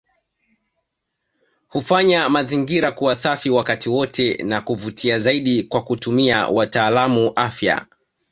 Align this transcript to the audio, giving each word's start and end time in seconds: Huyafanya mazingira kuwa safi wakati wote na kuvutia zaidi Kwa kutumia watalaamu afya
Huyafanya 1.67 2.29
mazingira 2.29 2.91
kuwa 2.91 3.15
safi 3.15 3.49
wakati 3.49 3.89
wote 3.89 4.43
na 4.43 4.61
kuvutia 4.61 5.19
zaidi 5.19 5.63
Kwa 5.63 5.83
kutumia 5.83 6.47
watalaamu 6.47 7.31
afya 7.35 7.85